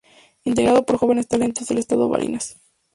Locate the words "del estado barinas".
1.67-2.57